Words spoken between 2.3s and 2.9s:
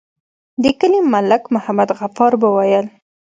به ويل.